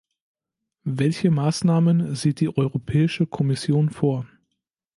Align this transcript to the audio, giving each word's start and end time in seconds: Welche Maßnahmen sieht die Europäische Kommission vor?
Welche 0.83 1.29
Maßnahmen 1.29 2.15
sieht 2.15 2.39
die 2.39 2.57
Europäische 2.57 3.27
Kommission 3.27 3.91
vor? 3.91 4.25